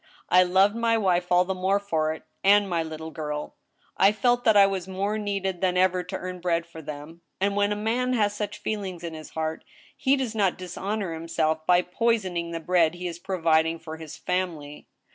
I 0.29 0.41
loved 0.41 0.75
my 0.75 0.97
wife 0.97 1.31
all 1.31 1.45
the 1.45 1.53
more 1.53 1.79
for 1.79 2.11
it— 2.11 2.23
and 2.43 2.67
my 2.67 2.81
little 2.81 3.11
girl. 3.11 3.53
I 3.97 4.11
felt 4.11 4.45
that 4.45 4.57
I 4.57 4.65
was 4.65 4.87
more 4.87 5.19
needed 5.19 5.61
than 5.61 5.77
ever 5.77 6.01
to 6.01 6.17
earn 6.17 6.39
bread 6.41 6.65
for 6.65 6.81
them; 6.81 7.21
and, 7.39 7.55
when 7.55 7.71
a 7.71 7.75
man 7.75 8.13
has 8.13 8.33
such 8.35 8.57
feelings 8.57 9.03
in 9.03 9.13
his 9.13 9.29
heart, 9.29 9.63
he 9.95 10.15
does 10.17 10.33
not 10.33 10.57
dishonor 10.57 11.13
himself 11.13 11.67
by 11.67 11.83
poisoning 11.83 12.49
the 12.49 12.59
bread 12.59 12.95
he 12.95 13.07
is 13.07 13.19
providing 13.19 13.77
for 13.77 13.97
his 13.97 14.17
family. 14.17 14.87